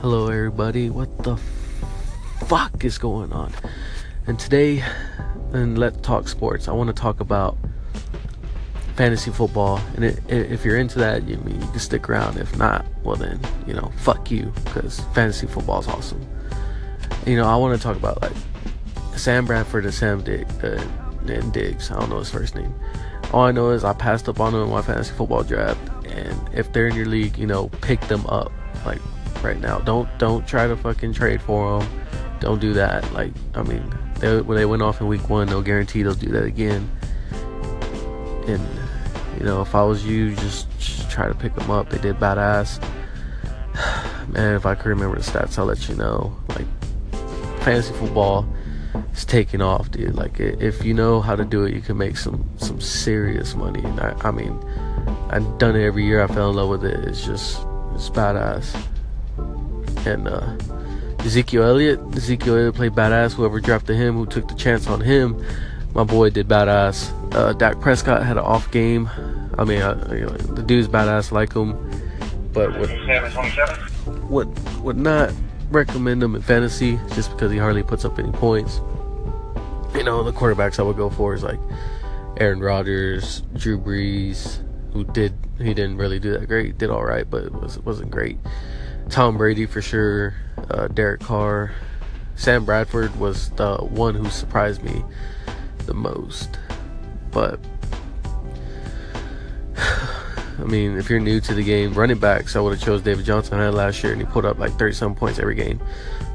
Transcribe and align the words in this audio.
Hello, 0.00 0.28
everybody. 0.28 0.90
What 0.90 1.24
the 1.24 1.36
fuck 2.46 2.84
is 2.84 2.98
going 2.98 3.32
on? 3.32 3.52
And 4.28 4.38
today, 4.38 4.84
and 5.52 5.76
Let's 5.76 6.00
Talk 6.02 6.28
Sports, 6.28 6.68
I 6.68 6.72
want 6.72 6.86
to 6.86 6.94
talk 6.94 7.18
about 7.18 7.58
fantasy 8.94 9.32
football. 9.32 9.80
And 9.96 10.04
it, 10.04 10.20
if 10.28 10.64
you're 10.64 10.76
into 10.76 11.00
that, 11.00 11.26
you 11.26 11.36
mean 11.38 11.60
you 11.60 11.66
can 11.66 11.80
stick 11.80 12.08
around. 12.08 12.38
If 12.38 12.56
not, 12.56 12.86
well 13.02 13.16
then, 13.16 13.40
you 13.66 13.74
know, 13.74 13.90
fuck 13.96 14.30
you, 14.30 14.52
because 14.66 15.00
fantasy 15.14 15.48
football 15.48 15.80
is 15.80 15.88
awesome. 15.88 16.24
You 17.26 17.34
know, 17.34 17.46
I 17.46 17.56
want 17.56 17.76
to 17.76 17.82
talk 17.82 17.96
about 17.96 18.22
like 18.22 18.36
Sam 19.16 19.46
Bradford 19.46 19.84
and 19.84 19.92
Sam 19.92 20.20
uh, 20.20 20.80
and 21.26 21.52
Diggs. 21.52 21.90
I 21.90 21.98
don't 21.98 22.08
know 22.08 22.20
his 22.20 22.30
first 22.30 22.54
name. 22.54 22.72
All 23.32 23.42
I 23.42 23.50
know 23.50 23.70
is 23.70 23.82
I 23.82 23.94
passed 23.94 24.28
up 24.28 24.38
on 24.38 24.52
them 24.52 24.62
in 24.62 24.70
my 24.70 24.80
fantasy 24.80 25.12
football 25.12 25.42
draft, 25.42 25.80
and 26.06 26.38
if 26.54 26.72
they're 26.72 26.86
in 26.86 26.94
your 26.94 27.06
league, 27.06 27.36
you 27.36 27.48
know, 27.48 27.68
pick 27.80 28.00
them 28.02 28.24
up. 28.26 28.52
Like 28.86 29.00
right 29.42 29.58
now. 29.60 29.78
Don't 29.80 30.08
don't 30.18 30.46
try 30.46 30.66
to 30.66 30.76
fucking 30.76 31.12
trade 31.12 31.40
for 31.42 31.80
them. 31.80 31.90
Don't 32.40 32.60
do 32.60 32.72
that. 32.74 33.10
Like 33.12 33.32
I 33.54 33.62
mean, 33.62 33.82
they, 34.20 34.40
when 34.40 34.56
they 34.56 34.64
went 34.64 34.82
off 34.82 35.00
in 35.00 35.06
week 35.06 35.28
one, 35.28 35.48
no 35.48 35.60
guarantee 35.62 36.02
they'll 36.02 36.14
do 36.14 36.30
that 36.30 36.44
again. 36.44 36.90
And 38.46 38.66
you 39.38 39.44
know, 39.44 39.62
if 39.62 39.74
I 39.74 39.82
was 39.82 40.04
you, 40.04 40.34
just, 40.34 40.68
just 40.78 41.10
try 41.10 41.28
to 41.28 41.34
pick 41.34 41.54
them 41.54 41.70
up. 41.70 41.90
They 41.90 41.98
did 41.98 42.16
badass. 42.16 42.82
Man, 44.28 44.54
if 44.54 44.66
I 44.66 44.74
could 44.74 44.88
remember 44.88 45.16
the 45.16 45.22
stats, 45.22 45.58
I'll 45.58 45.66
let 45.66 45.88
you 45.88 45.94
know. 45.94 46.36
Like 46.50 46.66
fantasy 47.62 47.92
football 47.94 48.48
is 49.12 49.24
taking 49.24 49.60
off, 49.60 49.90
dude. 49.90 50.14
Like 50.14 50.40
if 50.40 50.84
you 50.84 50.94
know 50.94 51.20
how 51.20 51.36
to 51.36 51.44
do 51.44 51.64
it, 51.64 51.74
you 51.74 51.80
can 51.80 51.96
make 51.96 52.16
some 52.16 52.48
some 52.56 52.80
serious 52.80 53.54
money. 53.54 53.84
I, 54.00 54.28
I 54.28 54.30
mean, 54.30 54.58
I've 55.30 55.58
done 55.58 55.76
it 55.76 55.84
every 55.84 56.04
year. 56.04 56.22
I 56.22 56.26
fell 56.26 56.50
in 56.50 56.56
love 56.56 56.68
with 56.68 56.84
it. 56.84 57.04
It's 57.04 57.24
just 57.24 57.60
it's 57.94 58.10
badass 58.10 58.76
and 60.06 60.28
uh, 60.28 60.56
Ezekiel 61.20 61.64
Elliott. 61.64 62.00
Ezekiel 62.16 62.54
Elliott 62.54 62.74
played 62.74 62.92
badass. 62.92 63.32
Whoever 63.34 63.60
drafted 63.60 63.96
him, 63.96 64.14
who 64.14 64.26
took 64.26 64.48
the 64.48 64.54
chance 64.54 64.86
on 64.86 65.00
him, 65.00 65.44
my 65.94 66.04
boy 66.04 66.30
did 66.30 66.48
badass. 66.48 67.12
Uh, 67.34 67.52
Dak 67.52 67.80
Prescott 67.80 68.22
had 68.24 68.36
an 68.36 68.44
off 68.44 68.70
game. 68.70 69.08
I 69.58 69.64
mean, 69.64 69.82
uh, 69.82 70.08
you 70.12 70.20
know, 70.20 70.28
the 70.28 70.62
dude's 70.62 70.88
badass, 70.88 71.32
like 71.32 71.52
him, 71.52 71.72
but 72.52 72.78
would, 72.78 72.90
would 74.30 74.78
would 74.80 74.96
not 74.96 75.32
recommend 75.70 76.22
him 76.22 76.34
in 76.34 76.42
fantasy 76.42 76.98
just 77.14 77.30
because 77.32 77.50
he 77.50 77.58
hardly 77.58 77.82
puts 77.82 78.04
up 78.04 78.18
any 78.18 78.32
points. 78.32 78.80
You 79.94 80.04
know, 80.04 80.22
the 80.22 80.32
quarterbacks 80.32 80.78
I 80.78 80.82
would 80.82 80.96
go 80.96 81.10
for 81.10 81.34
is 81.34 81.42
like 81.42 81.58
Aaron 82.36 82.60
Rodgers, 82.60 83.42
Drew 83.54 83.78
Brees, 83.78 84.62
who 84.92 85.04
did 85.04 85.34
he 85.58 85.74
didn't 85.74 85.96
really 85.96 86.20
do 86.20 86.38
that 86.38 86.46
great, 86.46 86.78
did 86.78 86.90
all 86.90 87.04
right, 87.04 87.28
but 87.28 87.44
it 87.44 87.52
was 87.52 87.78
wasn't 87.80 88.10
great. 88.10 88.38
Tom 89.10 89.36
Brady 89.36 89.66
for 89.66 89.82
sure, 89.82 90.34
uh, 90.70 90.88
Derek 90.88 91.20
Carr, 91.20 91.72
Sam 92.36 92.64
Bradford 92.64 93.14
was 93.16 93.50
the 93.50 93.76
one 93.78 94.14
who 94.14 94.28
surprised 94.30 94.82
me 94.82 95.04
the 95.86 95.94
most. 95.94 96.58
But 97.30 97.60
I 99.78 100.64
mean, 100.64 100.96
if 100.98 101.08
you're 101.10 101.20
new 101.20 101.40
to 101.40 101.54
the 101.54 101.64
game, 101.64 101.94
running 101.94 102.18
backs, 102.18 102.56
I 102.56 102.60
would 102.60 102.74
have 102.74 102.82
chose 102.82 103.02
David 103.02 103.24
Johnson 103.24 103.58
I 103.58 103.64
had 103.64 103.74
last 103.74 104.02
year, 104.02 104.12
and 104.12 104.20
he 104.20 104.26
put 104.26 104.44
up 104.44 104.58
like 104.58 104.72
30 104.78 104.94
some 104.94 105.14
points 105.14 105.38
every 105.38 105.54
game. 105.54 105.80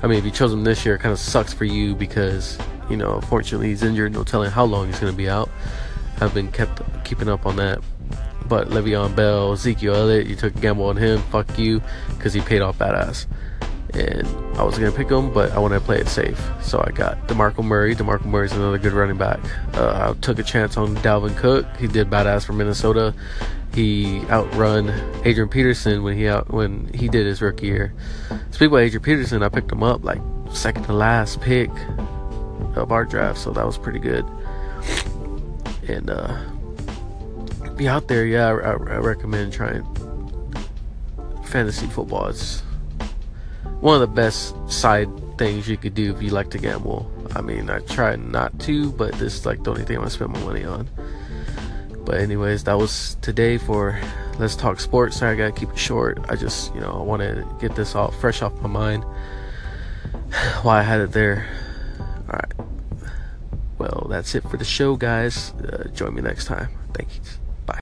I 0.02 0.08
mean, 0.08 0.18
if 0.18 0.26
you 0.26 0.32
chose 0.32 0.52
him 0.52 0.64
this 0.64 0.86
year, 0.86 0.96
it 0.96 1.00
kind 1.00 1.14
of 1.14 1.20
sucks 1.20 1.54
for 1.54 1.66
you 1.66 1.96
because 1.96 2.58
you 2.90 2.98
know, 2.98 3.22
fortunately, 3.22 3.70
he's 3.70 3.84
injured. 3.84 4.14
No 4.14 4.24
telling 4.24 4.52
how 4.52 4.66
long 4.66 4.88
he's 4.88 5.00
going 5.00 5.12
to 5.12 5.18
be 5.18 5.30
out. 5.30 5.50
I've 6.20 6.34
been 6.34 6.52
kept 6.52 6.82
keeping 7.04 7.30
up 7.30 7.46
on 7.46 7.56
that. 7.58 7.80
But 8.48 8.70
Le'Veon 8.70 9.16
Bell, 9.16 9.54
Ezekiel 9.54 9.96
Elliott, 9.96 10.28
you 10.28 10.36
took 10.36 10.56
a 10.56 10.60
gamble 10.60 10.86
on 10.86 10.98
him. 10.98 11.22
Fuck 11.24 11.58
you, 11.58 11.82
because 12.10 12.34
he 12.34 12.42
paid 12.42 12.62
off 12.62 12.78
badass. 12.78 13.26
And 13.94 14.28
I 14.58 14.64
was 14.64 14.78
gonna 14.78 14.92
pick 14.92 15.10
him, 15.10 15.32
but 15.32 15.52
I 15.52 15.60
wanted 15.60 15.80
to 15.80 15.86
play 15.86 16.00
it 16.00 16.08
safe. 16.08 16.42
So 16.64 16.84
I 16.86 16.92
got 16.92 17.28
Demarco 17.28 17.64
Murray. 17.64 17.96
Demarco 17.96 18.26
Murray's 18.26 18.52
another 18.52 18.80
good 18.80 18.94
running 18.94 19.18
back. 19.18 19.40
Uh, 19.76 20.14
I 20.16 20.20
took 20.20 20.40
a 20.40 20.44
chance 20.44 20.78
on 20.78 20.96
Dalvin 20.98 21.38
Cook. 21.38 21.66
He 21.78 21.88
did 21.88 22.10
badass 22.10 22.44
for 22.44 22.54
Minnesota. 22.54 23.14
He 23.74 24.22
outrun 24.30 24.90
Adrian 25.26 25.50
Peterson 25.50 26.04
when 26.04 26.18
he 26.18 26.28
out 26.28 26.52
when 26.52 26.92
he 26.94 27.08
did 27.08 27.26
his 27.26 27.42
rookie 27.42 27.68
year. 27.68 27.94
Speaking 28.52 28.74
of 28.74 28.80
Adrian 28.80 29.04
Peterson, 29.04 29.44
I 29.44 29.50
picked 29.50 29.72
him 29.72 29.84
up 29.84 30.04
like 30.04 30.22
second 30.52 30.84
to 30.86 30.94
last 30.94 31.42
pick 31.42 31.70
of 32.76 32.92
our 32.92 33.06
draft, 33.06 33.40
so 33.40 33.52
that 33.52 33.66
was 33.66 33.78
pretty 33.78 34.00
good. 34.00 34.26
And 35.88 36.10
uh, 36.10 36.40
be 37.78 37.88
out 37.88 38.08
there, 38.08 38.26
yeah, 38.26 38.48
I, 38.48 38.72
I, 38.72 38.98
recommend 38.98 39.54
trying 39.54 39.84
fantasy 41.46 41.88
football. 41.88 42.28
It's 42.28 42.62
one 43.80 43.96
of 43.96 44.02
the 44.02 44.16
best 44.16 44.56
side 44.72 45.10
things 45.38 45.68
you 45.68 45.78
could 45.78 45.94
do 45.94 46.14
if 46.16 46.22
you 46.22 46.30
like 46.30 46.50
to 46.52 46.58
gamble. 46.58 47.12
I 47.36 47.42
mean, 47.42 47.70
I 47.70 47.80
try 47.80 48.16
not 48.16 48.58
to, 48.62 48.92
but 48.92 49.14
this 49.14 49.36
is 49.36 49.46
like 49.46 49.64
the 49.64 49.72
only 49.72 49.84
thing 49.84 49.98
I 49.98 50.08
spend 50.08 50.32
my 50.32 50.40
money 50.40 50.64
on. 50.64 50.90
But 52.06 52.16
anyways, 52.16 52.66
that 52.66 52.78
was 52.78 53.18
today 53.22 53.58
for 53.58 54.00
Let's 54.38 54.56
Talk 54.56 54.80
Sports. 54.80 55.18
Sorry, 55.18 55.34
I 55.34 55.36
gotta 55.36 55.60
keep 55.60 55.70
it 55.70 55.78
short. 55.78 56.20
I 56.28 56.36
just, 56.36 56.74
you 56.76 56.82
know, 56.82 56.92
I 56.92 57.02
want 57.02 57.22
to 57.22 57.48
get 57.60 57.76
this 57.76 57.96
all 57.96 58.12
fresh 58.12 58.42
off 58.42 58.54
my 58.62 58.70
mind. 58.70 59.04
Why 60.64 60.80
I 60.80 60.84
had 60.84 61.02
it 61.02 61.12
there. 61.12 61.48
All 62.28 62.40
right. 62.40 62.54
Well, 63.78 64.08
that's 64.10 64.36
it 64.36 64.44
for 64.44 64.58
the 64.58 64.66
show, 64.66 64.96
guys. 64.96 65.54
Uh, 65.54 65.90
join 65.94 66.14
me 66.14 66.22
next 66.22 66.46
time. 66.46 66.70
Thank 66.94 67.16
you. 67.16 67.22